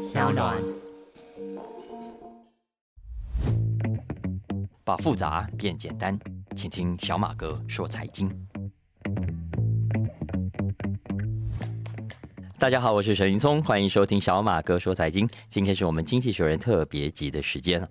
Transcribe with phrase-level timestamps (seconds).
[0.00, 0.56] 小暖。
[4.82, 6.18] 把复杂变简单，
[6.56, 8.34] 请听小马哥说财经。
[12.58, 15.28] 大家好，我是沈云聪，欢迎收听小马哥说财经。
[15.48, 17.86] 今天是我们经济学人特别集的时间。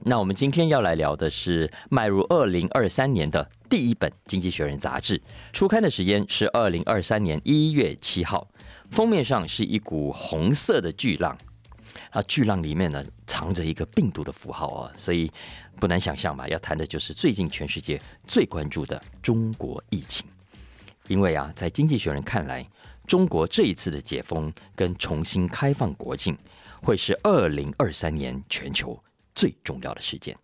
[0.00, 5.20] 那我们今天要来聊的是迈入二零二三年的第一本《经济学人》杂志，
[5.54, 8.46] 初刊的时间是二零二三年一月七号，
[8.90, 11.36] 封面上是一股红色的巨浪。
[12.10, 15.30] 啊，巨浪里面呢藏着一个病毒的符号啊，所以
[15.76, 20.24] 不难想象吧，要谈的就是最近全世界最关注的中国疫情。
[21.06, 22.66] 因为啊，在经济学人看来，
[23.06, 26.36] 中国这一次的解封跟重新开放国境，
[26.82, 28.98] 会是二零二三年全球
[29.34, 30.36] 最重要的事件。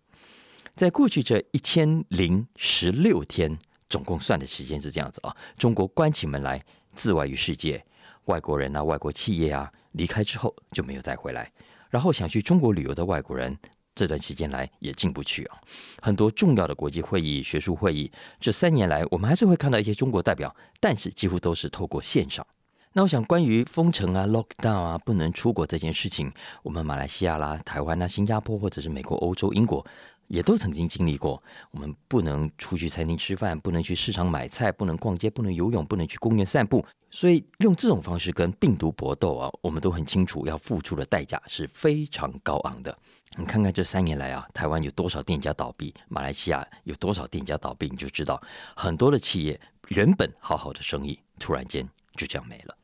[0.75, 3.57] 在过去这一千零十六天，
[3.89, 7.83] 总共算的时间是这样子啊，中国关起门来自外于世界，
[8.25, 9.71] 外国人啊，外国企业啊。
[9.95, 11.49] 离开之后就没有再回来，
[11.89, 13.57] 然后想去中国旅游的外国人
[13.95, 15.57] 这段期间来也进不去啊。
[16.01, 22.45] 很多重要的国际会议、学术会议，这三年来我们还是会看到一些中国代表，但是几乎都是透过线上。
[22.91, 26.29] 那我想关于封城啊、lockdown 啊、不能出国这件事情，
[26.61, 29.85] 我们马来西亚啦、台湾啦、新加坡或者是美国、欧洲、英国。
[30.27, 36.85] 也都曾经经历过，我们不能出去餐厅吃饭，不能去市场买菜，不能逛街，不能游泳，不能去公园散步。
[37.11, 42.97] 所以用这种方式跟病毒搏斗啊，我们都很清楚要付出的代价是非常高昂的。
[43.37, 48.41] 你看看这三年来啊，台湾有多少店家倒闭，马来西亚有多少店家倒闭，你就知道
[48.75, 49.59] 很多的企业
[49.89, 52.75] 原本好好的生意，突然间就这样没了。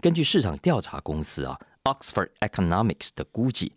[0.00, 3.72] 根据市场调查公司啊，Oxford Economics 的估计。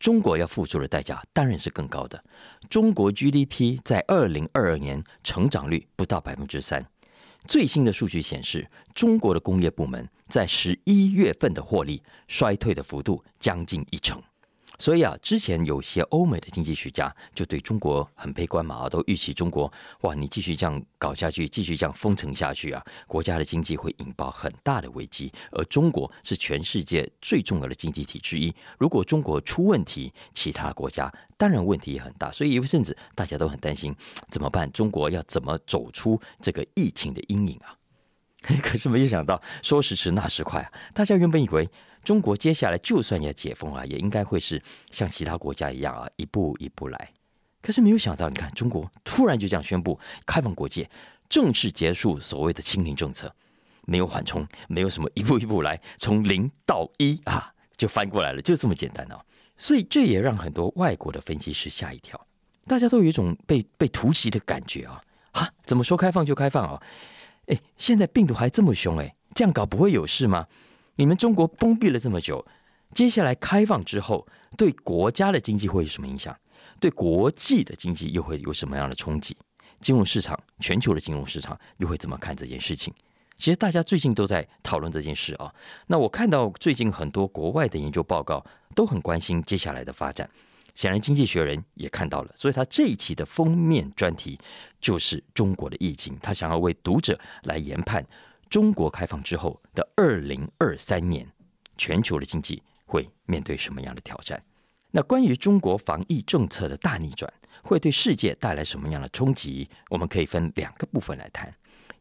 [0.00, 2.24] 中国要付出的代价当然是更高的。
[2.68, 6.84] 中国 GDP 在二零二二年成长率不到百分之三，
[7.46, 14.20] 最新的数据显示，中国的工业部门在十一月份的获利衰退的幅度将近一成。
[14.80, 25.30] 所以啊，之前有些欧美的经济学家就对中国很悲观嘛，都预期中国哇，你继续这样搞下去，继续这样封城下去啊，国家的经济会引爆很大的危机。
[25.52, 32.32] 而中国是全世界最重要的经济体之一，如果中国出问题，其他国家当然问题也很大。
[32.32, 33.94] 所以一阵子大家都很担心，
[34.30, 34.72] 怎么办？
[34.72, 37.76] 中国要怎么走出这个疫情的阴影啊？
[38.62, 40.72] 可是没有想到，说时迟那时快啊！
[40.94, 41.68] 大家原本以为
[42.02, 47.12] 中国接下来就算要解封啊，也应该会是像其他国家一样啊，一步一步来。
[47.62, 50.88] 可是没有想到，你看中国突然就这样宣布开放国界，
[51.28, 53.30] 正式结束所谓的清零政策，
[53.84, 59.20] 没有缓冲，没有什么一步一步来，从零到一啊，就翻过来了，就这么简单哦。
[59.58, 62.18] 所以这也让很多外国的分析师吓一跳，
[62.66, 65.02] 大家都有一种被被突袭的感觉啊！
[65.32, 66.82] 啊，怎么说开放就开放啊？
[67.46, 70.46] 哎，现在病毒还这么凶哎，这样搞不会有事吗？
[71.00, 72.44] 你们中国封闭了这么久，
[72.92, 74.26] 接下来开放之后，
[74.58, 76.38] 对国家的经济会有什么影响？
[76.78, 79.34] 对国际的经济又会有什么样的冲击？
[79.80, 82.92] 金融市场，全球的金融市场又会怎么看这件事情？
[83.38, 85.50] 其实大家最近都在讨论这件事啊。
[85.86, 88.44] 那我看到最近很多国外的研究报告
[88.74, 90.28] 都很关心接下来的发展。
[90.74, 94.38] 显然，《经济学人》也看到了，所以他这一期的封面专题
[94.82, 96.14] 就是中国的疫情。
[96.20, 98.06] 他想要为读者来研判
[98.50, 101.24] 中国开放之后的二零二三年，
[101.76, 104.42] 全球的经济会面对什么样的挑战？
[104.90, 109.70] 那关于中国防疫政策的大逆转，会对世界带来什么样的冲击？
[109.88, 111.54] 我们可以分两个部分来谈。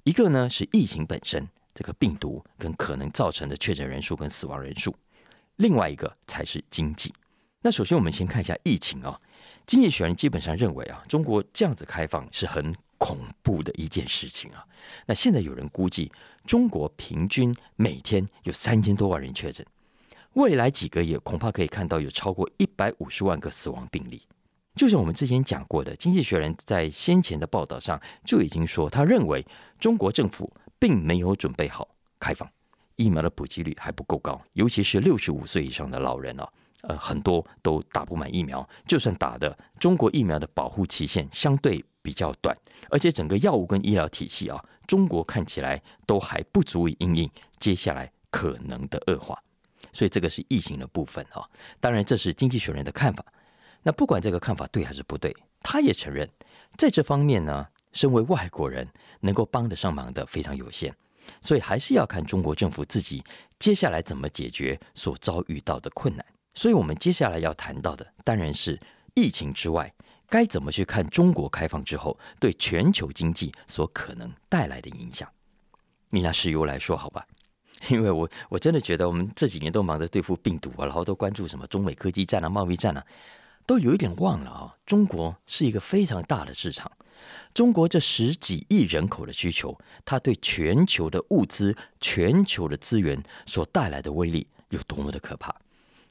[0.04, 4.92] 一个呢是疫情本身，这个病毒跟可能造成的确诊人数跟死亡人数；
[5.58, 7.14] 另外一个才是经济。
[7.62, 9.22] 那首先，我们先看一下疫情啊。
[9.68, 14.64] 经济学人基本上认为啊，中国这样子开放是很恐怖的一件事情啊。
[15.08, 16.12] 那现在有人估计，
[16.46, 19.66] 中国平均每天有三千多万人确诊，
[20.34, 24.22] 未来几个月恐怕可以看到有超过一百五十万个死亡病例。
[24.76, 29.46] 就像我们之前讲过的，经济学人在先前的报道上就已经说，他认为
[29.80, 31.88] 中国政府并没有准备好
[32.20, 32.50] 开放，
[32.96, 36.48] 疫苗的普及率还不够高，尤其是六十五岁以上的老人啊。
[36.82, 42.56] 呃，很多都打不满疫苗，就算打的，中国疫苗的保护期限相对比较短，
[42.90, 47.30] 而且整个药物跟医疗体系啊，中国看起来都还不足以应应
[47.60, 49.38] 接下来可能的恶化，
[49.92, 51.44] 所以这个是疫情的部分啊。
[51.82, 53.26] 当然，这是经济学人的看法。
[53.84, 56.30] 那不管这个看法对还是不对，他也承认，
[56.78, 58.88] 在这方面呢，身为外国人
[59.20, 60.96] 能够帮得上忙的非常有限，
[61.42, 63.22] 所以还是要看中国政府自己
[63.58, 66.26] 接下来怎么解决所遭遇到的困难。
[66.54, 68.80] 所以，我们接下来要谈到的，当然是
[69.14, 69.94] 疫情之外，
[70.28, 75.28] 该怎么去看中国开放之后对全球经济所可能带来的影响。
[76.10, 77.26] 你拿石油来说好吧，
[77.90, 83.06] 因为我我真的觉得我们这几年都忙着对付病毒啊，然后都关注什么中美科技战啊、贸易战啊，
[83.66, 84.76] 都有一点忘了啊。
[84.86, 86.92] 中国是一个非常大的市场，
[87.54, 95.56] 中国这十几亿人口的需求，它对全球的物资、全球的资源所带来的威力有多么的可怕。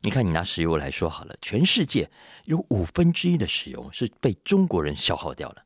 [0.03, 2.09] 你看，你拿石油来说好了，全世界
[2.45, 5.65] 有五分之一的石油是被中国人消耗掉了。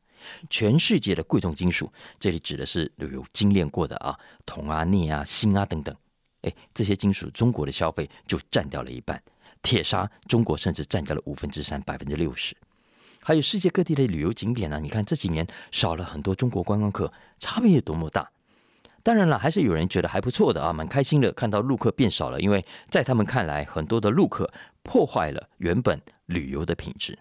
[0.49, 5.95] 全世界的贵重金属，这里指的是有精炼过的啊，铜啊、镍啊、锌啊等等。
[6.41, 9.21] 哎，这些金属中国的消费就占掉了一半。
[9.61, 12.55] 铁砂，中国甚至占掉了五分之三，百分之六十。
[13.21, 18.29] 还有世界各地的旅游景点呢，你看这几年少了很多中国观光客，差别有多么大。
[19.03, 24.51] 当然了，还是有人觉得还不错的啊，蛮开心的，看到陆客变少了，因为在他们看来，很多的陆客
[24.81, 27.19] 破坏了原本旅游的品质。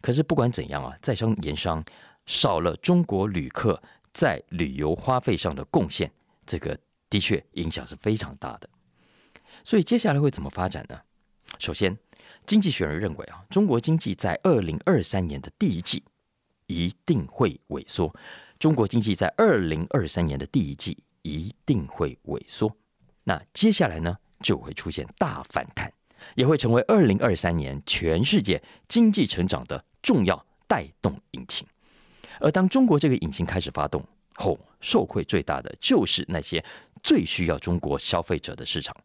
[0.00, 1.84] 可是不管怎样啊，在商言商。
[2.26, 3.82] 少了中国旅客
[4.12, 6.12] 在旅游花费上的贡献，
[6.44, 6.78] 这个
[7.08, 8.68] 的确影响是非常大的。
[9.64, 11.00] 所以接下来会怎么发展呢？
[11.58, 11.96] 首先，
[12.44, 16.04] 经济学人认为啊，中国经济在二零二三年的第一季
[16.66, 18.14] 一定会萎缩。
[18.58, 20.98] 中国经济在二零二三年的第一季
[21.28, 22.74] 一定会萎缩。
[23.24, 25.92] 那接下来呢，就会出现大反弹，
[26.34, 31.66] 也会成为二零二三年全世界经济成长的重要带动引擎。
[32.40, 34.02] 而当中国这个引擎开始发动
[34.34, 36.64] 后，受惠最大的就是那些
[37.02, 38.96] 最需要中国消费者的市场，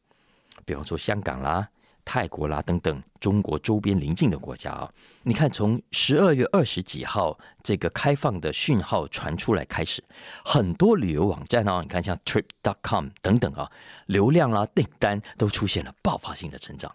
[0.65, 1.67] 比方说香港啦、
[2.05, 4.91] 泰国啦等等中国周边邻近的国家啊。
[5.23, 10.03] 你看，从十二月二十几号这个开放的讯号传出来开始，
[10.43, 13.71] 很多旅游网站啊，你看像 Trip.com 等等啊，
[14.07, 16.93] 流量啦、订单都出现了爆发性的成长。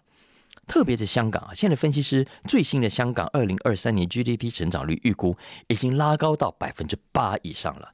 [0.67, 5.35] 特别是香港啊，现在分析师最新的香港二零二三年 GDP 成长率预估
[5.67, 7.91] 已经拉高到百分之八以上了。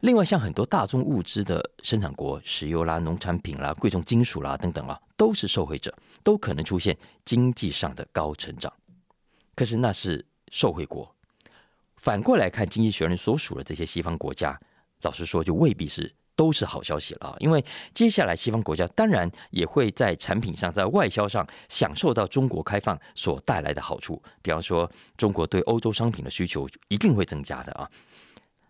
[0.00, 8.72] 另外，像很多大宗物资的生产国，石油啦、农产品啦、贵重金属啦等等啊，都是受惠者，都可能出现经济上的高成长。
[9.54, 11.10] 可是那是受惠国，
[11.96, 14.58] 反过来看，经济学人所属的这些西方国家，
[15.02, 16.14] 老实说，就未必是。
[16.36, 17.36] 都是好消息了啊！
[17.38, 17.64] 因为
[17.94, 24.22] 接下来西方国家当然也会在产品上、在外销上享受到中国开放所带来的好处。
[24.42, 27.90] 比方说，中国对欧洲商品的需求一定会增加的啊！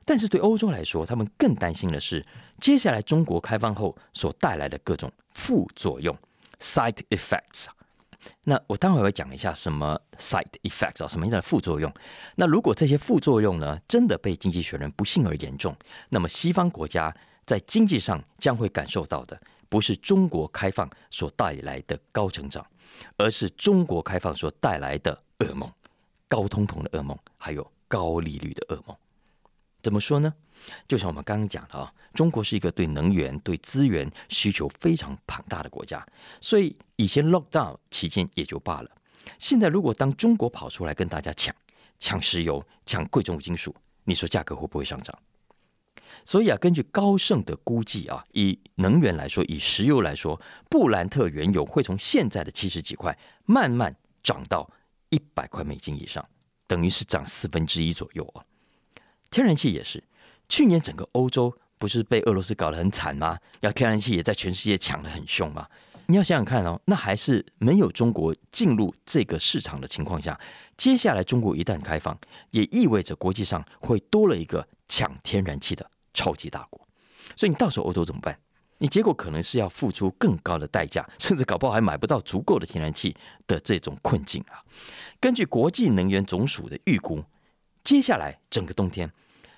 [0.07, 2.25] 但是对欧洲来说，他们更担心的是
[2.59, 6.17] 接下来中国开放后所带来的各种副作用
[6.59, 7.67] （side effects）。
[8.45, 11.93] 那我待会会讲一下什么 side effects 啊，什么样的副作用。
[12.37, 15.77] 那如果这些副作用呢，真的被经济学人不幸而严重，
[16.09, 17.15] 那么西方国家。
[17.45, 22.67] 在经济上将会感受到的，不是中国开放所带来的高成长，
[23.17, 25.71] 而是中国开放所带来的噩梦——
[26.27, 28.97] 高通膨的噩梦，还有高利率的噩梦。
[29.87, 30.35] 怎么说呢？
[30.89, 36.05] 就像我们刚刚讲的啊，中国是一个对能源、对资源需求非常庞大的国家，
[36.41, 38.91] 所以以前 lock down 期间也就罢了。
[39.39, 41.55] 现在如果当中国跑出来跟大家抢
[42.01, 43.73] 抢石油、抢贵重金属，
[44.03, 45.17] 你说价格会不会上涨？
[46.25, 54.69] 所以啊，根据高盛的估计啊，以能源来说，以石油来说，布兰特原油会从现在的七十几块慢慢涨到
[55.11, 56.29] 一百块美金以上，
[56.67, 58.43] 等于是涨四分之一左右啊。
[59.31, 60.03] 天然气也是，
[60.49, 63.39] 去年整个欧洲不是被俄罗斯搞得很惨吗？
[63.61, 65.67] 要天然气也在全世界抢得很凶嘛。
[66.07, 70.39] 你要想想看哦，那还是没有中国进入这个市场的情况下，
[70.77, 72.19] 接下来中国一旦开放，
[72.51, 75.91] 也意味着国际上会多了一个抢天然气的。
[76.15, 76.81] 超级大国，
[77.37, 78.39] 所以你到时候欧洲怎么办？
[78.79, 83.15] 你结果可能是要付出更高的代价， 甚至搞不好还买不到足够的天然气
[83.47, 84.65] 的这种困境啊！
[85.21, 87.23] 根据国际能源总署的预估，
[87.85, 89.13] 接下来整个冬天，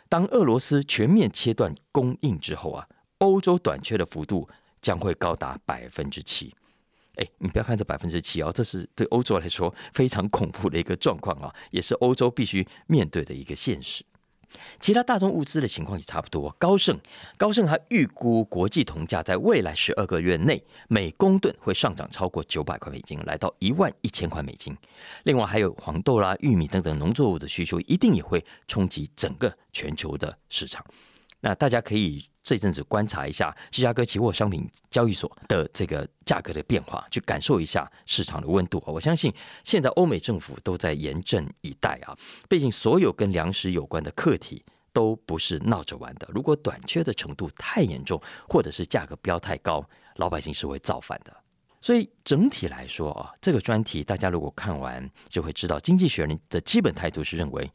[0.09, 2.89] 当俄罗斯全面切断供应之后啊，
[3.19, 4.49] 欧洲短缺的幅度
[4.81, 6.55] 将会高达百分之七。
[7.17, 14.05] 哎，你不要看这百分之七哦，这是对欧洲来说非常恐怖的一个状况啊，也是欧洲必须面对的一个现实。
[14.81, 16.55] 其他大宗物资的情况也差不多。
[16.59, 16.99] 高盛，
[17.37, 24.77] 高盛还预估国际铜价在未来十二个月内每公吨会上涨超过九百块美金，来到一万一千块美金。
[25.25, 30.85] 另外还有黄豆啦、玉米等等农作物的需求，一定也会冲击整个全球的市场。
[31.41, 38.83] 那大家可以这阵子观察一下芝加哥期货商品交易所的这个价格的变化，去感受一下市场的温度。
[38.87, 39.31] 我相信
[39.63, 42.17] 现在欧美政府都在严阵以待啊，
[42.49, 44.65] 毕竟所有跟粮食有关的课题
[44.95, 46.27] 都不是闹着玩的。
[46.33, 49.87] 如果短缺的程度太严重，或者是价格标太高，
[50.17, 51.37] 老百姓是会造反的。
[51.83, 57.71] 所以整体来说啊，这个专题大家如果看完，就会知道经济学人的基本态度是认为，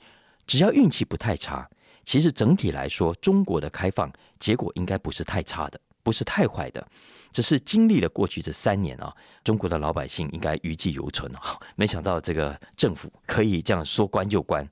[0.47, 1.69] 只要运气不太差。
[2.03, 6.85] 其实整体来说，中国的开放结果应该不是太差的，不是太坏的，
[7.31, 11.59] 只是经历了过去这三年啊，中国的老百姓应该余悸犹存啊。
[11.75, 14.67] 没想到这个政府可以这样说关就关，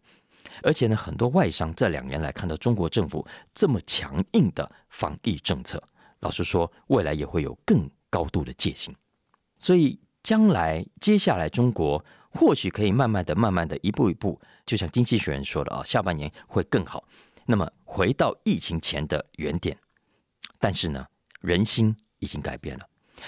[0.61, 5.81] 而且呢，很多外商这两年来看到中国政府这么强硬的防疫政策，
[6.19, 8.93] 老实说，未来也会有更高度的戒心。
[9.57, 17.03] 所以，将来接下来中国或许可以慢慢的、慢慢的、一步一步，就像经济学人说的啊，下半年会更好。
[17.45, 19.77] 那么回到疫情前的原点，
[20.59, 21.05] 但是呢，
[21.41, 22.88] 人心已经改变了。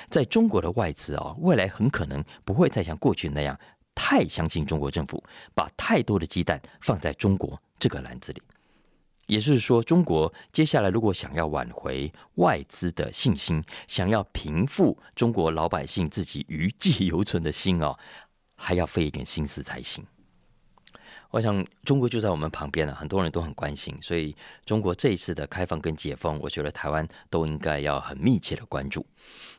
[0.09, 3.59] 在中国的外资啊，未来很可能不会再像过去那样
[3.93, 8.41] 太相信中国政府，把太多的鸡蛋放在中国这个篮子里。
[9.27, 17.97] 也就是说，中国接下来如果想要挽回外资的信心，想要平复中国老百姓自己余悸犹存的心哦，
[18.63, 20.05] 还要费一点心思才行。
[21.31, 24.33] 我想中国就在我们旁边了，很多人都很关心，所以
[24.65, 29.05] 中国这一次的开放跟解封，我觉得台湾都应该要很密切的关注。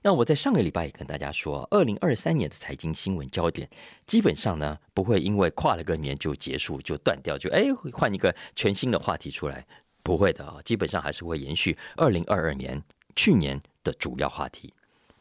[0.01, 3.69] 那我在上个礼拜也跟大家说，二零二三年的财经新闻焦点，
[4.07, 9.67] 基本上呢不会因为跨了个年就结束就断掉，就哎换一个全新的话题出来，
[10.03, 12.81] 不会的啊，基本上还是会延续二零二二年
[13.17, 14.73] 去年的主要话题。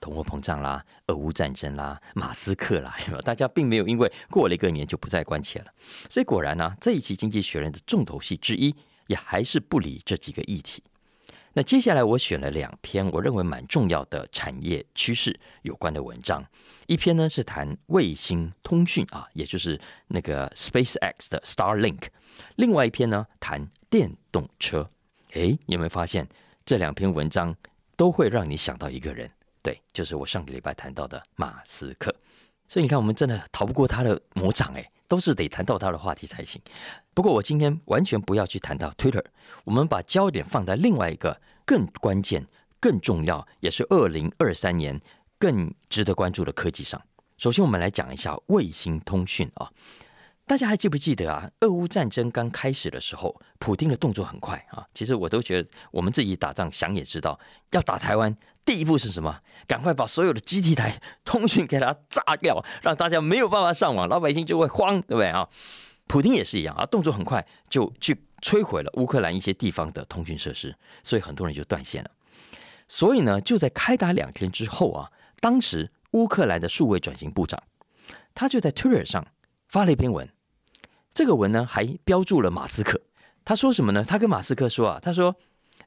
[0.03, 2.93] 通货膨胀啦，俄乌战争啦，马斯克啦，
[3.23, 5.67] 大家并没有因为过了一个年就不再关切了。
[6.09, 8.75] 所以果然呢，这一期《经济学人》的重头戏之一，
[9.07, 10.83] 也还是不离这几个议题。
[11.53, 16.43] 那接下来我选了两篇我认为蛮重要的产业趋势有关的文章，
[16.87, 22.07] 一篇呢是谈卫星通讯啊，也就是那个 SpaceX 的 Starlink，
[22.57, 24.89] 另外一篇呢谈电动车。
[25.33, 26.27] 诶，你有没有发现
[26.65, 27.55] 这两篇文章
[27.95, 29.31] 都会让你想到一个人？
[29.63, 32.13] 对，就是我上个礼拜谈到的马斯克，
[32.67, 36.61] 所以你看，我们真的逃不过他的魔掌，哎，都是得谈到他的话题才行。
[37.13, 39.23] 不过我今天完全不要去谈到 Twitter，
[39.63, 42.45] 我们把焦点放在另外一个更关键、
[42.79, 44.99] 更重要，也是二零二三年
[45.39, 47.01] 更值得关注的科技上。
[47.37, 49.71] 首先，我们来讲一下卫星通讯啊。
[50.45, 51.49] 大家还记不记得啊？
[51.61, 54.85] 俄乌战争刚开始的时候，普京的动作很快啊。
[54.93, 57.39] 其实我都觉得，我们自己打仗想也知道，
[57.71, 59.39] 要打台湾，第一步是什么？
[59.67, 65.47] 赶快把所有的基地台通讯给它炸掉， 让大家没有办法上网，老百姓就会慌，对不对啊？
[66.07, 72.11] 普京也是一样啊，动作很快，就去摧毁了乌克兰一些地方的通讯设施，所以很多人就断线了。
[72.87, 77.61] 所以呢，就在开打两天之后啊，当时乌克兰的数位转型部长，
[78.33, 79.25] 他就在 Twitter 上。
[79.65, 80.29] 发了一篇文，
[81.11, 83.01] 这个文呢还标注了马斯克。
[83.43, 84.03] 他说什么呢？
[84.03, 85.35] 他跟马斯克说啊，他说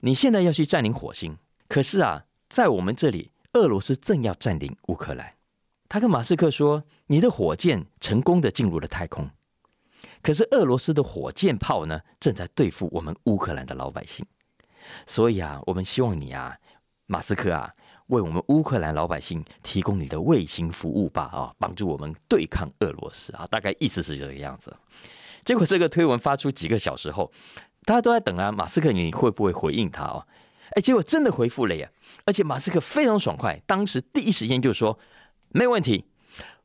[0.01, 5.35] 你现在要去占领火星，可是啊，在我们这里，俄罗斯正要占领乌克兰。
[5.89, 9.31] 他跟马斯克说，你的火箭成功的进入了太空，
[10.23, 14.25] 可是俄罗斯的火箭炮呢，正在对付我们乌克兰的老百姓。
[15.07, 16.57] 所以啊，我们希望你啊，
[17.07, 17.73] 马斯克啊。
[18.09, 24.73] 为我们乌克兰老百姓提供你的卫星服务吧，啊，帮助我们对抗俄罗斯啊，大概意思是这个样子。
[25.45, 27.33] 结果这个推文发出几个小时后，
[27.85, 30.25] 大家都在等啊，马斯克你会不会回应他哦？
[30.77, 31.91] 哎，结果真的回复了耶，
[32.27, 34.99] 而且马斯克非常爽快，当时第一时间就说
[35.49, 36.05] 没问题，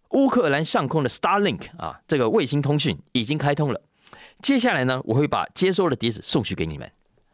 [0.09, 3.81] 乌克兰上空的 Starlink 啊，这个卫星通讯已经开通了，
[4.41, 6.91] 接下来呢，我会把接收的碟子送去给你们。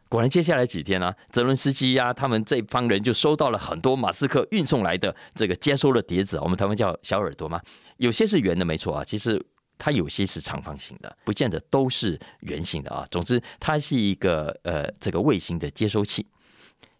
[0.08, 7.60] 果然，接下来几天呢，泽伦斯基呀，他们这帮人就收到了很多马斯克运送来的这个接收的碟子，我们台湾叫小耳朵嘛，
[7.96, 9.44] 有些是圆的，没错啊，其实
[9.76, 13.04] 它有些是长方形的，不见得都是圆形的啊。
[13.10, 16.24] 总之，它是一个呃这个卫星的接收器，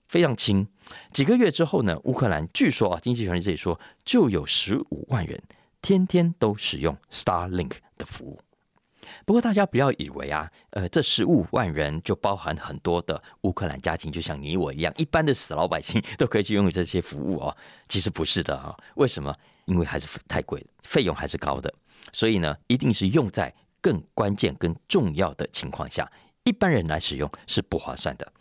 [0.09, 0.67] 非常轻。
[1.13, 5.41] 几个月之后呢，乌克兰据说啊，经济学人这里说，就有十五万人
[5.81, 8.41] 天天都使用 Starlink 的服务。
[9.25, 17.57] 不过大家不要以为啊，呃，这十五万人就包含很多的乌克兰家庭，就像你我一样，一般的死老百姓都可以去拥有这些服务哦。
[17.89, 19.35] 其实不是的啊，为什么？
[19.67, 21.73] 因为还是太贵，费用还是高的，
[22.13, 26.11] 所以呢，一定是用在更关键、更重要的情况下，
[26.45, 28.33] 一般人来使用是不划算的。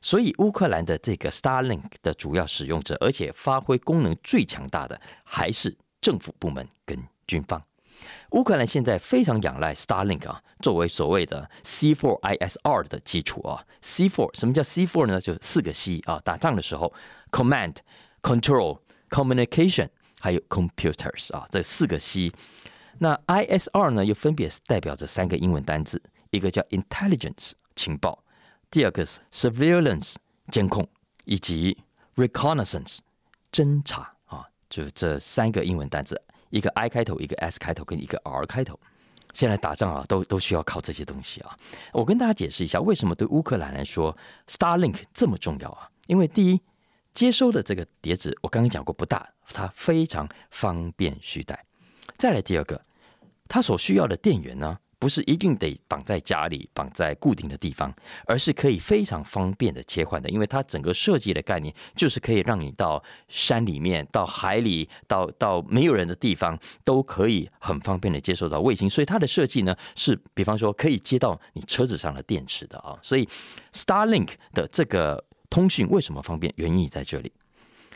[0.00, 7.62] 所以乌克兰的这个 Starlink 的主要使用者，而且发挥功能最强大的，还是政府部门跟军方。
[8.30, 13.62] 乌克兰现在非常仰赖 Starlink 啊，作为所谓的 C4ISR 的基础啊。
[13.82, 15.20] C4 什么叫 C4 呢？
[15.20, 16.92] 就四个 C 啊，打仗的时候
[17.30, 17.76] ，Command、
[18.22, 18.80] Control、
[19.10, 19.88] Communication
[20.18, 22.32] 还有 Computers 啊，这四个 C。
[22.98, 28.22] 那 ISR 呢，又分别代表着三个英文单字，一个叫 Intelligence 情报，
[28.70, 30.14] 第二个是 Surveillance
[30.52, 30.88] 监控，
[31.24, 31.76] 以及
[32.14, 32.98] Reconnaissance
[33.50, 36.20] 侦查啊，就这三个英文单字。
[36.50, 38.78] 一个 I 开头，一个 S 开头，跟一个 R 开头。
[39.32, 41.56] 现在打仗啊，都都需要靠这些东西啊。
[41.92, 45.90] 我跟大家解释一下，为什么对乌克兰来说，Starlink 这么重要啊？
[46.06, 46.60] 因为第一，
[47.12, 51.64] 接收的这个碟子，我刚刚讲过不大，它非常方便携带。
[52.18, 52.84] 再来第二个，
[53.48, 54.78] 它所需要的电源呢？
[55.00, 57.92] 不是一定得绑在家里，绑在固定的地方，
[58.26, 60.28] 而是可以非常方便的切换的。
[60.28, 68.88] 因为它整个设计的概念就是可以让你到山里面、到海里、到到没有人的地方，都可以很方便的接收到卫星。
[68.88, 72.96] 所以它的设计呢，是比方说可以接到你车子上的电池的啊。
[73.02, 73.26] 所以
[73.72, 76.52] Starlink 的这个通讯为什么方便？
[76.56, 77.32] 原因在这里。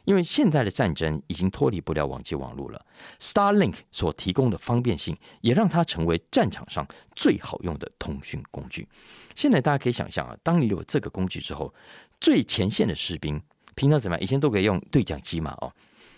[0.05, 2.87] 因为现在的战争已经脱离不了网际网络了
[3.19, 8.87] ，Starlink 所提供的方便性也让它成为战场上最好用的通讯工具。
[9.35, 11.73] 现在大家可以想象啊，当你有这个工具之后，
[12.21, 13.41] 最前线的士兵
[13.75, 14.23] 平常怎么样？
[14.23, 15.73] 以前都可以用对讲机嘛，哦，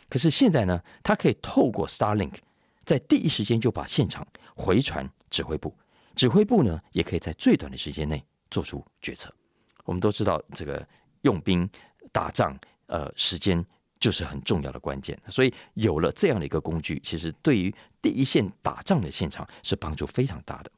[0.09, 2.35] 可是现在呢，它可以透过 Starlink
[2.85, 4.27] 在第一时间就把现场
[4.57, 5.73] 回传指挥部，
[6.17, 9.33] 指挥部呢也可以在最短的时间内做出决策。
[9.85, 10.85] 我们都知道这个
[11.23, 11.71] 用兵
[12.11, 13.65] 打仗，呃，时间。
[13.99, 20.71] 就是很重要的关键，所以有了这样的一个工具，其实对于第一线打仗的现场是帮助非常大的。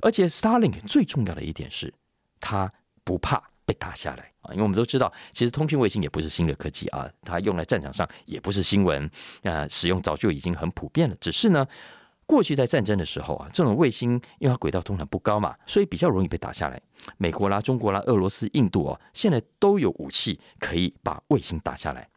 [0.00, 1.92] 而且 Starlink 最重要的一点是，
[2.40, 2.72] 它
[3.04, 9.10] 不怕被打下来啊，因为我们都知道，其实通讯卫星也不是新的科技啊，它用在战场上也不是新闻
[9.42, 11.16] 啊，使用早就已经很普遍了。
[11.20, 11.66] 只是呢，
[12.26, 16.80] 过去在战争的时候啊，这种卫星因为它轨道通常不高嘛，所以比较容易被打下来。
[17.16, 22.08] 美国啦、中国啦、俄罗斯、印度哦，现在都有武器可以把卫星打下来。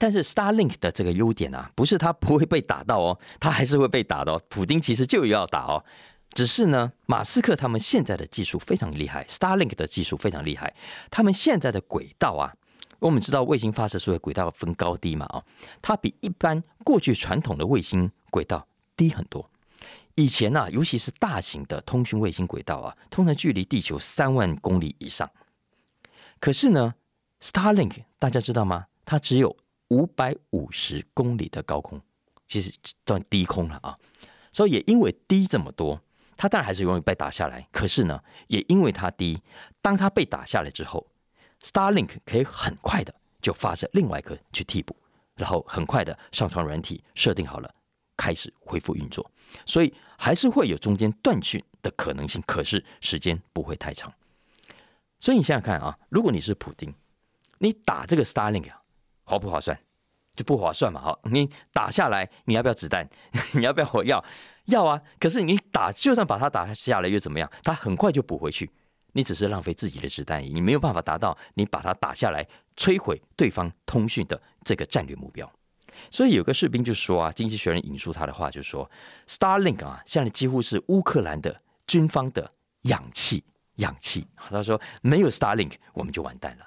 [0.00, 4.40] 但是 Starlink 的这个优点啊，不是它不会被打到哦， 它还是会被打的哦。
[4.48, 5.84] 普丁其实就要打哦，
[6.32, 10.74] 只是呢，马斯克他们现在的技术非常厉害，Starlink 的技术非常厉害。
[11.10, 12.50] 他们现在的轨道啊，
[12.98, 15.44] 我们知道卫星发射出的轨道分高低嘛，哦，
[15.82, 18.66] 它比一般过去传统的卫星轨道
[18.96, 19.50] 低很多。
[20.14, 25.30] 以前呢，尤其是大型的通讯卫星轨道啊，通常距离地球三万公里以上。
[26.40, 26.94] 可是呢
[27.42, 28.86] ，Starlink 大家知道吗？
[29.04, 29.56] 它只有
[29.90, 32.00] 五百五十公里的高空，
[32.48, 32.72] 其实
[33.06, 33.96] 算低空了啊。
[34.52, 36.00] 所以也因为低这么多，
[36.36, 37.68] 它当然还是容易被打下来。
[37.70, 39.40] 可是呢，也因为它低，
[39.80, 41.06] 当它被打下来之后
[41.62, 44.96] ，Starlink 可以很快的就发射另外一个去替补，
[45.36, 47.72] 然后很快的上传软体，设定好了，
[48.16, 49.30] 开始恢复运作。
[49.66, 54.12] 所以还是会有中间断讯的可能性，可是时间不会太长。
[55.18, 56.94] 所以你想想看啊，如果你是普丁，
[57.58, 58.79] 你打这个 Starlink 啊。
[59.30, 59.78] 划不划算？
[60.36, 61.00] 就不划算嘛！
[61.00, 63.08] 好，你打下来，你要不要子弹？
[63.54, 64.24] 你要不要火药？
[64.66, 65.00] 要啊！
[65.18, 67.50] 可是你打，就算把它打下来又怎么样？
[67.62, 68.70] 它很快就补回去，
[69.12, 75.50] 你只是浪费自己的子弹，你没有办法达到你把它打下来摧毁对方通讯的这个战略目标。
[76.10, 78.88] 所以有个士兵就说啊，《经济学人》引述他的话就说
[79.26, 82.50] ：“Starlink 啊，现在几乎是乌克兰的军方的
[82.82, 83.44] 氧气，
[83.76, 86.66] 氧气。”他说：“没有 Starlink，我们就完蛋了。”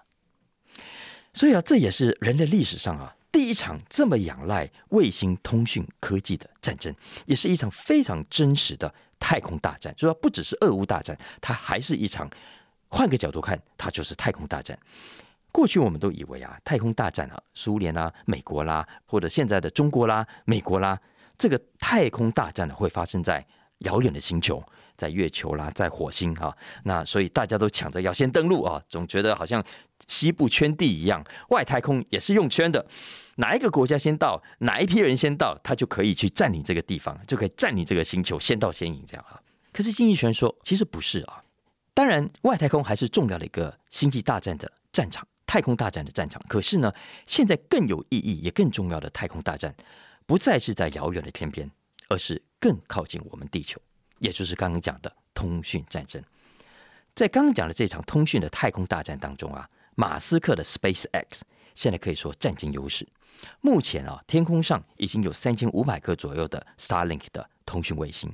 [1.34, 6.94] 所以啊，这也是人类历史上啊第一场这么仰赖卫星通讯科技的战争，
[7.26, 9.92] 也是一场非常真实的太空大战。
[9.98, 12.30] 主要不只是俄乌大战，它还是一场
[12.90, 14.78] 换个角度看，它就是太空大战。
[15.52, 21.00] 过去我们都以为啊，太空大战啊，苏联啊、美国啦，或者现在的中国啦、美国啦，
[21.36, 23.44] 这个太空大战呢会发生在
[23.80, 24.64] 遥远的星球。
[24.96, 29.64] 在月球啦，在火星哈，那所以大家都抢着要先登陆啊，总觉得好像
[30.08, 32.86] 西部圈地一样，外太空也是用圈的，
[33.36, 39.42] 哪一个国家先到，哪一批人先到，他就可以去占领这个地方，就可以占领这个星球，先到先赢这样啊。
[39.72, 41.44] 可是经济学说，其实不是啊，
[41.94, 46.42] 当然外太空还是重要的一个星际大战的战场，太空大战的战场。
[46.48, 46.94] 可是呢，
[47.26, 49.74] 现在更有意义也更重要的太空大战，
[50.26, 51.70] 不再是在遥远的天边，
[52.10, 53.82] 而是更靠近我们地球。
[54.24, 56.24] 也就是刚刚讲的通讯战争，
[57.14, 61.44] 在刚讲的这场通讯的太空大战当中啊，马斯克的 Space X
[61.76, 63.06] 现在可以说占尽优势。
[63.60, 68.34] 目前啊，天空上已经有三千五百颗左右的 Starlink 的通讯卫星，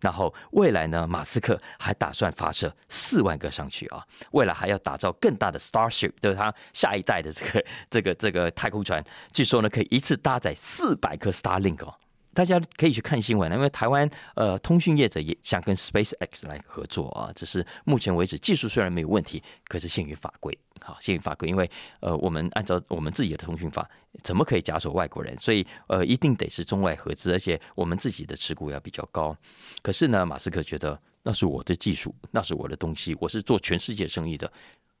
[0.00, 11.94] 然后未来呢，马斯克还打算发射四万个上去啊，未来还要打造更大的 Starship，就是他下一代的这个这个这个太空船，据说呢可以一次搭载四百颗 Starlink 哦。
[12.36, 21.68] 大家可以去看新闻因为台湾呃通讯业者也想跟 Space X 来合作啊，只是目前为止技术虽然没有问题，可是限于法规，好限于法规，因为
[22.00, 23.88] 呃我们按照我们自己的通讯法，
[24.22, 25.34] 怎么可以假手外国人？
[25.38, 29.34] 所以呃一定得是中外合资，而且我们自己的持股要比较高。
[29.82, 34.52] 可是呢，马斯克觉得那是我的技术，那是我的东西，我是做全世界生意的。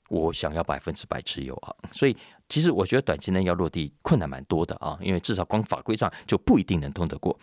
[0.08, 2.16] 我想要百分之百持有啊，所以
[2.48, 7.38] 其实我觉得短期内要落地困难蛮多的啊，因为至少光法规上就不一定能通得过。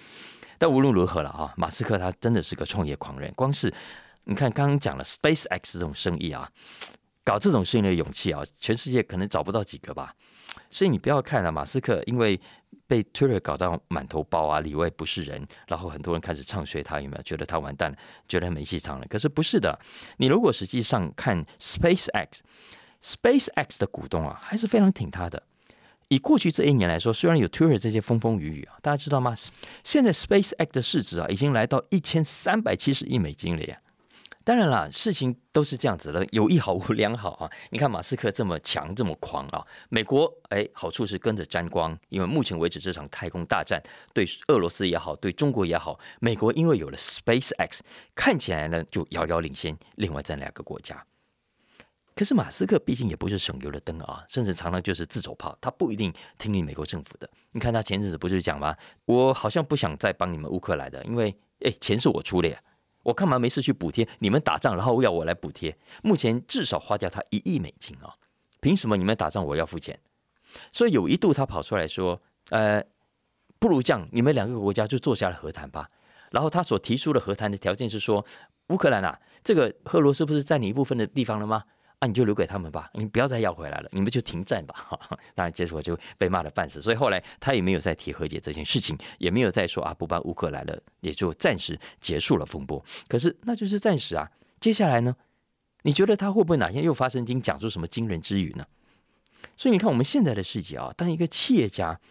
[0.57, 3.73] 但无论如何了啊，马斯克他真的是个创业狂人，光是
[4.23, 6.49] 你看刚刚讲了 Space X 这种生意啊，
[7.23, 10.15] 搞这种生意的勇气啊，全世界可能找不到几个吧。
[10.69, 12.39] 所以你不要看啊，马斯克因为
[12.85, 19.07] 被 Twitter 搞到满头包啊，里外不是人，然后很多人开始唱衰他，有没有觉得他完蛋了，觉得没戏唱了？
[19.07, 19.79] 可是不是的，
[20.17, 25.41] 你如果实际上看 SpaceX，SpaceX 的股东啊，还是非常挺他的。
[26.09, 29.33] 以过去这一年来说，虽然有 Twitter 这些风风雨雨啊，大家知道吗？
[29.83, 33.79] 现在 SpaceX 的市值啊，已经来到一千三百七十亿美金了呀。
[34.45, 37.49] 当然啦，事情都是这样子的，有一好 无两好啊。
[37.69, 43.81] 你看马斯克这么强，这么狂啊，美国哎，好处是跟着沾光，因为目前为止这场太空大战
[44.13, 47.79] 对俄罗斯也好，对中国也好，美国因为有了 SpaceX，
[48.13, 51.05] 看起来呢就遥遥领先另外这两个国家。
[52.13, 57.29] 可是马斯克毕竟也不是省油的灯啊，甚至常常就是自走炮，他不一定听你美国政府的。
[57.53, 58.75] 你看他前阵子不是讲吗？
[59.05, 62.61] 我好像不想再帮你们乌克兰的，因为哎，钱是我出的呀。
[63.03, 65.77] 我干嘛没事去补贴你们打仗，然后要我来补贴？
[66.01, 68.15] 目前至少花掉他一亿美金啊！
[68.59, 69.99] 凭什么你们打仗我要付钱？
[70.71, 72.81] 所以有一度他跑出来说：“呃，
[73.59, 75.89] 不如这样，你们两个国家就坐下来和谈吧。”
[76.31, 78.25] 然后他所提出的和谈的条件是说
[78.69, 81.63] ：“乌克兰啊，这个俄罗斯不是占你一部分的地方了吗？”
[82.03, 84.75] 那你就留给他们吧，你不要再要回来了，你们就停战吧。
[85.33, 92.83] 当然，结果就被骂的半死，所以后来他也没有再提和解这件事情，也没有再说啊不帮乌克兰了，也就暂时结束了风波。
[93.07, 95.15] 可是那就是暂时啊，接下来呢？
[95.83, 98.65] 你觉得他会不会哪天又发神经，讲出什么惊人之语呢？
[99.55, 102.01] 所以你看，我们现在的世界啊，当一个企业家，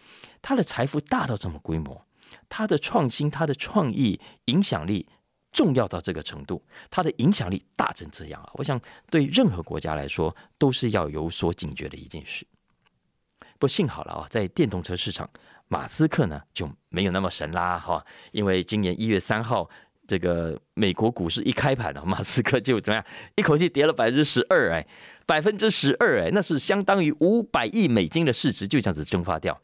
[0.41, 2.03] 他的财富大到这么规模，
[2.49, 5.07] 他的创新、他的创意、影响力。
[5.53, 8.49] 重要到这个程度，它的影响力大成这样啊！
[8.55, 8.77] 我想
[9.09, 12.45] 对任何国家来说都是要有所警觉的一件事。
[13.59, 15.29] 不幸好了啊，在电动车市场，
[15.67, 18.03] 马斯克呢就没有那么神啦哈！
[18.31, 19.69] 因为今年一月三号，
[20.05, 24.85] 这个美国股市一开盘啊，马斯克就怎么样，一口气跌了百分之十二哎，
[25.25, 29.61] 百分之十二哎，那是相当于五百亿美金的市值就这样子蒸发掉。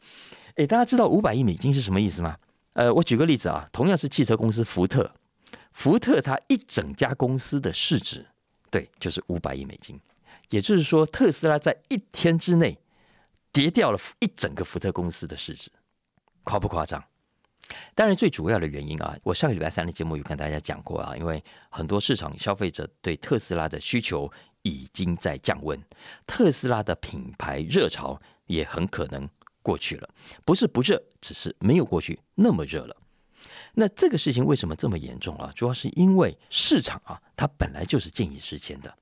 [0.54, 2.36] 哎，大家知道五百亿美金是什么意思吗？
[2.74, 5.10] 呃，我举个例子啊，同样是汽车公司福特。
[5.80, 8.26] 福特它一整家公司的市值，
[8.70, 9.98] 对，就是五百亿美金。
[10.50, 12.78] 也就是说，特斯拉在一天之内
[13.50, 15.70] 跌掉了一整个福特公司的市值，
[16.44, 17.02] 夸不夸张？
[17.94, 25.82] 当然，最主要的原因啊，我上个礼拜三的节目有跟大家讲过啊，因为很多市场消费者对特斯拉的需求已经在降温，
[26.26, 29.26] 特斯拉的品牌热潮也很可能
[29.62, 30.10] 过去了，
[30.44, 32.94] 不是不热，只是没有过去那么热了。
[33.74, 35.52] 那这个事情为什么这么严重啊？
[35.54, 38.92] 主要是因为市场啊，它本来就是见异思迁的，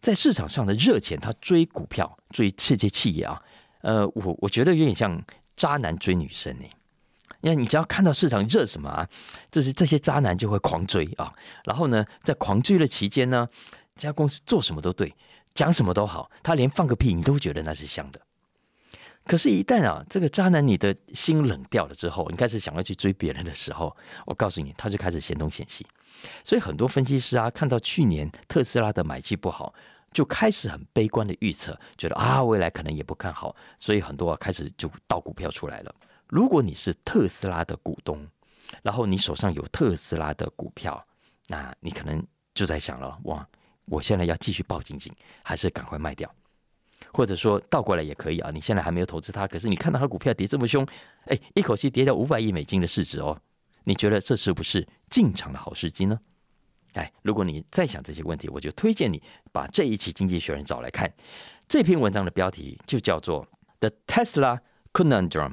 [0.00, 3.42] 在市场上的热钱，他追股票、追这些企业啊，
[3.80, 5.20] 呃，我我觉得有点像
[5.56, 6.64] 渣男追女生呢。
[7.40, 9.08] 因为你只要看到市场热什么啊，
[9.50, 11.32] 就是这些渣男就会狂追啊。
[11.64, 13.48] 然后呢，在狂追的期间呢，
[13.94, 15.14] 这家公司做什么都对，
[15.54, 18.20] 讲什么都好，他连放个屁你都觉得那是香的。
[19.28, 25.86] 可是，一旦啊，这个渣男你的心冷掉了之后，你开始想要去追别人的时候，我告诉你，他就开始嫌东嫌西。
[26.42, 29.74] 所以，很多分析师啊，看到去年特斯拉的买气不好，
[30.12, 33.54] 就开始很悲观的预测，觉得啊，未来可能也不看好。
[33.78, 35.94] 所以，很多啊开始就倒股票出来了。
[36.26, 38.26] 如果你是特斯拉的股东，
[38.82, 41.06] 然后你手上有特斯拉的股票，
[41.48, 43.46] 那你可能就在想了：哇，
[43.84, 45.12] 我现在要继续抱紧紧，
[45.42, 46.34] 还是赶快卖掉？
[47.12, 48.50] 或者说倒过来也可以啊！
[48.52, 50.86] 你现在还没有投资它，可是你看到它股票跌这么凶，
[51.26, 53.40] 哎，一口气跌掉五百亿美金的市值哦，
[53.84, 56.18] 你觉得这是不是进场的好时机呢？
[56.94, 61.12] 哎，如果你再想这些问题，我就推荐你把这一期《经济学人》找来看。
[61.68, 63.46] 这篇文章的标题就叫做
[63.80, 64.60] 《The Tesla
[64.92, 65.50] Conundrum》，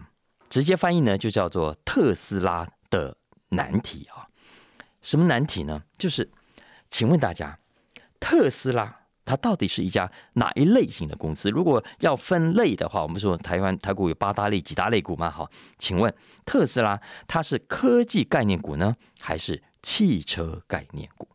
[0.50, 3.18] 直接翻译呢就叫做特斯拉的
[3.50, 4.28] 难题啊。
[5.02, 5.84] 什么难题呢？
[5.98, 6.32] 就是，
[6.90, 7.60] 请问大家，
[8.20, 9.05] 特斯拉？
[9.26, 11.50] 它到底是一家哪一类型的公司？
[11.50, 15.32] 如果要分类的话，我们说台湾台股有八大类、几大类股嘛？
[15.32, 16.14] 哈，请问
[16.46, 21.28] 特斯拉它是科技概念股呢，还是汽车概念股？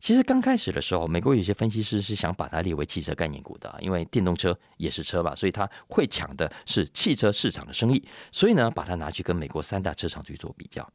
[0.00, 10.86] 其实刚开始的时候，美国有些分析师是想把它列为汽车概念股的，因为电动车也是车嘛，所以它会抢的是汽车市场的生意，所以呢，把它拿去跟美国三大车厂去做比较。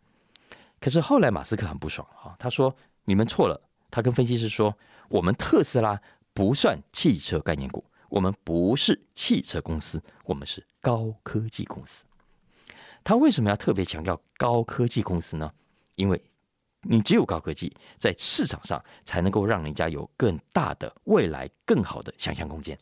[0.80, 3.60] 可是后来马斯克很不爽啊，他说：“你们错了。”
[3.92, 4.76] 他跟分析师说。
[5.10, 6.02] 我们特斯拉
[6.34, 12.06] 不算汽车概念股，我们不是汽车公司，我们是高科技公司。
[13.04, 15.52] 他为什么要特别强调高科技公司呢？
[15.96, 16.22] 因为
[16.82, 22.78] 你只有高科技，在市场上才能够让人家有更大的未来、更好的想象空间。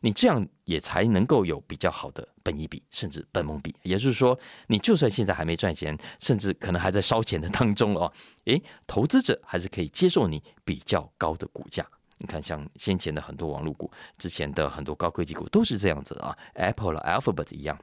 [0.00, 3.74] 你这样也才能够有比较好的本益比，甚至本梦比。
[3.82, 8.12] 也就是说，你就算现在还没赚钱，甚至可能还在烧钱的当中哦，
[8.44, 11.84] 诶，投资者还是可以接受你比较高的股价，
[12.18, 17.76] 你看，像先前的很多网络股，之前的很多高科技股都是这样子啊，Apple 了，Alphabet 一样。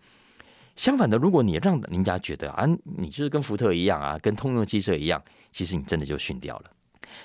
[0.77, 2.65] 相反的，如果你让人家觉得啊，
[2.97, 6.71] 你就是跟福特一样啊，跟通用汽车一样，其实你真的就训掉了。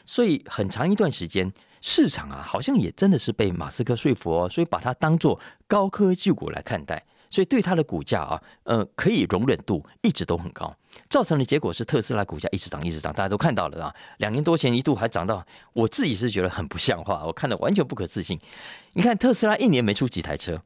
[0.06, 10.74] 所以很长一段时间，市场啊，好像也真的是被马斯克说服哦，所以把它当做高科技股来看待，所以对它的股价啊，呃，可以容忍度一直都很高，
[11.10, 13.94] 造成的结果是特斯拉股价一直涨，一直涨，大家都看到了啊。
[14.16, 18.40] 两年多前一度还涨到，我自己是觉得很不像话，我看的完全不可置信。
[18.94, 20.62] 你看特斯拉一年没出几台车。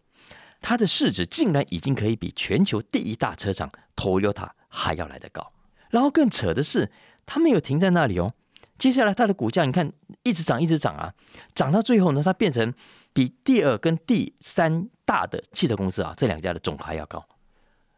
[0.69, 5.53] 它的市值竟然已经可以比全球第一大车厂 Toyota 还要来得高，
[5.91, 6.91] 然后更扯的是，
[7.25, 8.35] 它没有停在那里哦。
[8.77, 9.93] 接下来它的股价你看
[10.25, 11.15] 一直涨，一直涨啊，
[11.55, 12.75] 涨到最后呢，它变成
[13.13, 17.25] 比第二跟第三大的汽车公司啊这两家的总还要高，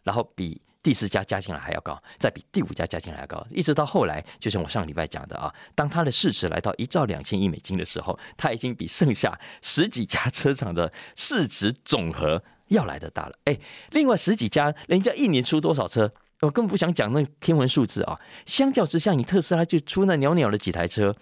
[0.03, 12.45] 然后比第四家加进来还要高，再比第五家加进来还要高，一直到后来，就像我上礼拜讲的啊，当它的市值来到一兆两千亿美金的时候，它已经比剩下十几家车厂的市值总和。
[12.69, 13.59] 要来的大了，哎，
[13.91, 18.19] 另外十几家人家一年出多少车，我根本不想讲那天文数字啊。
[18.47, 21.15] 相较之下，你特斯拉就出那袅袅的几台车，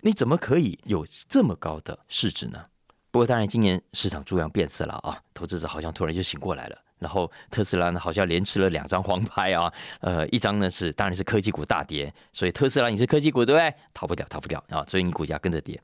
[0.00, 2.64] 你怎么可以有这么高的市值呢？
[3.10, 6.78] 不过当然，今年市场猪羊变色了啊，投资者好像突然就醒过来了。
[6.98, 13.72] 然后特斯拉呢，好像连吃了两张黄牌啊，呃，一张呢是当然是科技股大跌，所以特斯拉你是科技股对不对？
[13.94, 15.80] 逃不掉，逃不掉啊，所以你股价跟着跌。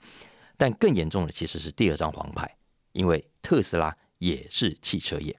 [0.57, 2.53] 但更严重的其实是第二张黄牌，
[2.93, 3.95] 因为特斯拉。
[4.25, 5.37] 也是汽车业，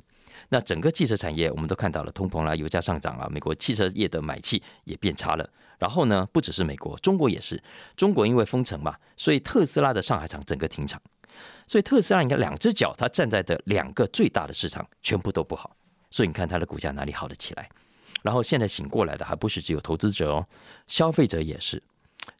[0.50, 5.50] 那整个汽车产业我们都看到了通膨啦，油价上涨啊，美国汽车业的买气也变差了。
[5.80, 7.62] 然后呢，不只是美国，中国也是。
[7.98, 11.02] 中国因为封城嘛，所以特斯拉的上海厂整个停产。
[11.66, 15.76] 所以特斯拉你看两只脚，它站在的两个最大的市场全部都不好。
[16.12, 17.68] 所以你看它的股价哪里好得起来？
[18.22, 20.48] 然后现在醒过来的还不是只有投资者哦，
[20.88, 21.82] 消费者也是。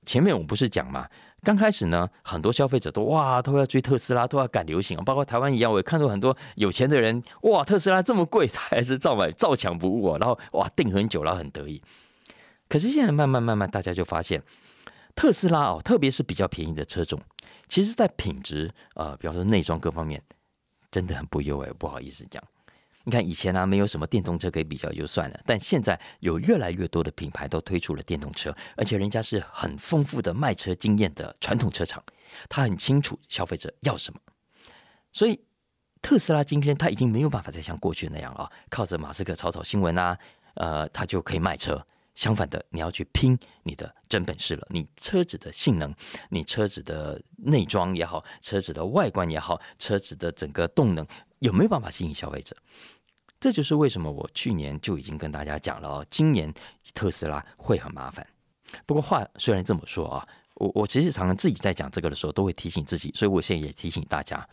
[0.06, 1.08] 前面我不是讲嘛？
[1.44, 4.98] 刚开始呢，很多消费者都哇都要追特斯拉，都要赶流行。
[5.04, 10.18] 包括台湾一样，我也看到很多有钱的人哇，特斯拉这么贵， 他还是照买照抢不误啊。
[10.20, 11.82] 然后哇订很久，然后很得意。
[12.68, 14.42] 可是现在慢慢慢慢，大家就发现
[15.16, 17.22] 特斯拉哦，特别是比较便宜的车种，
[17.68, 20.20] 其实在品质呃，比方说内装各方面，
[20.90, 22.44] 真的很不优哎，不好意思讲。
[23.06, 32.04] 你看以前呢，没有什么电动车可以比较就算了，但现在有越来越多的品牌都推出了电动车，而且人家是很丰富的卖车经验的传统车厂，
[32.50, 34.20] 他很清楚消费者要什么，
[35.12, 35.40] 所以
[36.02, 40.18] 特斯拉今天他已经没有办法再像过去那样啊，靠着马斯克炒炒新闻啊，
[40.56, 41.86] 呃，他就可以卖车。
[42.16, 45.94] 相反的，你要去拼你的真本事了，你车子的性能，
[46.30, 51.06] 你车子的内装也好，车子的外观也好，车子的整个动能
[51.40, 52.56] 有没有办法吸引消费者？
[53.40, 56.52] 这就是为什么我去年就已经跟大家讲了哦，今年
[56.94, 58.26] 特斯拉会很麻烦。
[58.86, 64.48] 不过话虽然这么说啊，我我其实常常自己在讲这个的时候，都会提醒自己，所以我现在也提醒大家，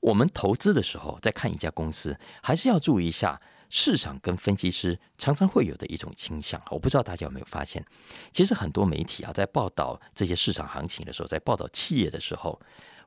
[0.00, 6.60] 我们投资的时候，在看一家公司，还是要注意一下市场跟分析师常常会有的一种倾向。
[6.70, 7.84] 我不知道大家有没有发现，
[8.32, 12.60] 其实很多媒体啊，在报道这些市场行情的时候，在报道企业的时候，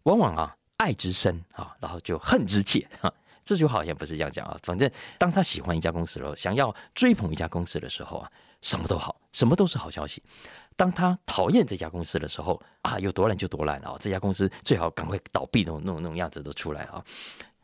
[0.03, 3.13] 往往啊爱之深啊，然后就恨之切哈。
[3.45, 8.31] 这句话好像不是这样讲啊，反正当他喜欢一家公司了，想要追捧一家公司的时候啊，
[8.61, 10.21] 什么都好，什么都是好消息。
[10.75, 17.01] 当他讨厌这家公司的时候啊，有多烂就多烂啊，这家公司最好赶快倒闭那种那种那种样子都出来啊。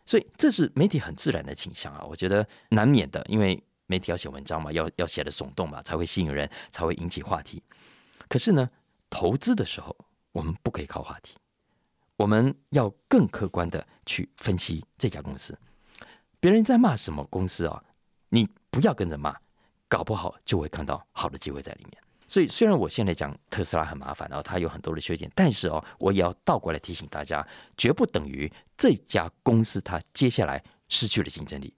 [0.05, 7.61] 所以这是媒体很自然的倾向啊，我觉得难免的，因为媒体要写文章嘛，要要写的耸动嘛，才会吸引人，才会引起话题。
[8.29, 8.69] 可是呢，
[9.09, 9.97] 投资的时候
[10.31, 11.35] 我们不可以靠话题，
[12.17, 15.57] 我们要更客观的去分析这家公司。
[16.41, 17.83] 别人在骂什么公司啊？
[18.29, 19.37] 你不要跟着骂，
[19.87, 22.01] 搞不好就会看到好的机会在里面。
[22.27, 31.71] 所以，虽然我现在讲特斯拉很麻烦，然后它有很多的缺点，但是哦，我也要倒过来提醒大家，绝不等于这家公司它接下来失去了竞争力，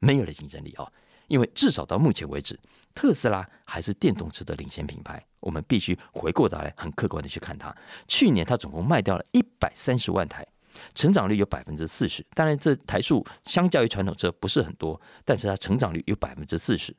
[0.00, 0.92] 没有了竞争力哦。
[1.28, 2.58] 因为至少到目前为止，
[2.94, 5.24] 特斯拉还是电动车的领先品牌。
[5.38, 7.74] 我们必须回过头来，很客观的去看它。
[8.06, 10.46] 去年它总共卖掉了一百三十万台。
[10.94, 16.94] 成长率有百分之四十，当然这台数相较于传统车不是很多，但是它成长率有百分之四十。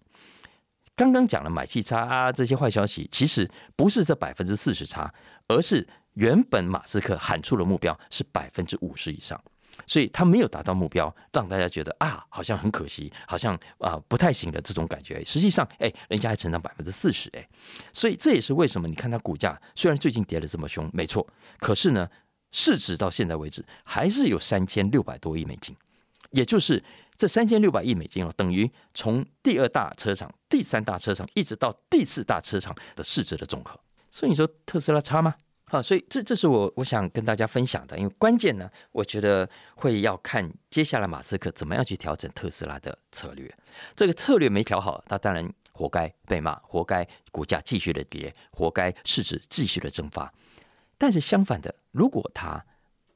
[0.95, 5.11] 刚刚讲了买气差啊这些坏消息，其实不是这百分之四十差，
[5.47, 9.41] 而是原本马斯克喊出的目标是百分之五十以上，
[9.87, 15.23] 所以他没有达到目标，让大家觉得啊好像很可惜，好像啊不太行的这种感觉。
[15.25, 17.47] 实际上，哎，人家还成长百分之四十，哎，
[17.93, 21.25] 所以这也是为什么你看它股价虽然最近跌的这么凶，没错，
[21.57, 22.07] 可是呢。
[22.51, 25.75] 市值到现在为止还是有三千六百多亿美金，
[26.31, 26.83] 也就是
[27.15, 33.79] 这三千六百亿美金哦，等于从第二大车厂、第三大车厂一直到第四大车厂的市值的总和。
[34.09, 35.35] 所以你说特斯拉差吗？
[35.69, 43.49] 好，所以这这是我我想跟大家分享的，因为关键呢，我觉得会要看接下来马斯克怎么样去调整特斯拉的策略。
[43.95, 50.29] 这个策略没调好，他当然活该被骂，活该股价继续的跌，活该市值继续的蒸发。
[51.01, 52.63] 但是相反的，如果他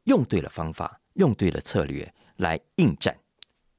[0.06, 3.16] 用对了方法，用对了策略来应战，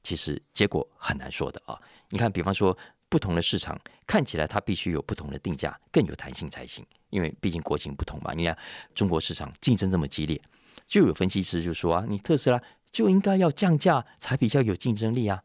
[0.05, 1.77] 其实结果很难说的啊。
[2.11, 2.77] 你看，比方说。
[3.09, 6.85] 不同的市场看起来它必须有不同的定价，更有弹性才行。
[7.11, 8.35] 因为毕竟国情不同嘛。
[8.35, 8.59] 你看
[8.97, 10.43] 中国市场竞争这么激烈，
[10.89, 15.41] 就有分析师就说啊，你特斯拉就应该要降价才比较有竞争力啊。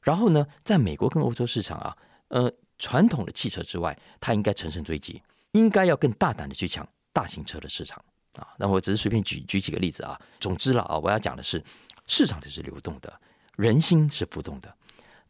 [0.00, 1.96] 然后呢，在美国跟欧洲市场啊，
[2.28, 8.02] 呃，传统的汽车之外，它应该乘胜追击，应该要更大胆的去抢大型车的市场
[8.34, 8.48] 啊。
[8.58, 10.20] 那我只是随便举举几个例子啊。
[10.40, 11.62] 总之了啊，我要讲的是，
[12.06, 13.20] 市场就是流动的，
[13.56, 14.74] 人心是浮动的。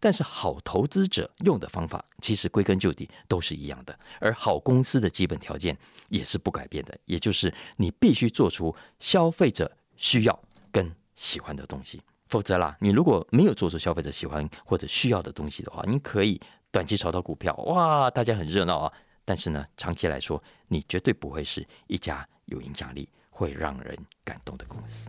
[0.01, 10.43] 但是好投资者用的方法，其实归根究底都是一样的，而好公司的基本条件也是不改变的，也就是你必须做出消费者需要
[10.73, 16.41] 跟喜欢的东西，否则啦，你如果没有做出消费者喜欢或者需要的东西的话，你可以
[16.73, 18.93] 短期炒到股票，哇，大家很热闹啊，
[19.25, 25.09] 但是呢，长期来说，你绝对不会是一家有影响力、会让人感动的公司。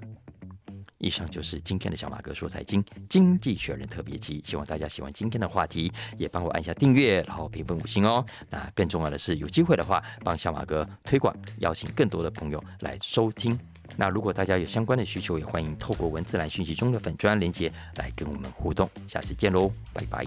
[0.99, 8.25] 以上就是今天的小马哥说财经经济学人特别集，希望大家喜欢今天的话题，也帮我按下订阅，然后评分五星哦。
[8.49, 13.59] 那更重要的是，有机会的话，帮小马哥推广，邀请更多的朋友来收听。
[13.97, 18.89] 那如果大家有相关的需求，也欢迎透过文字栏讯息中的粉砖连接来跟我们互动。
[19.05, 20.25] 下次见喽，拜拜。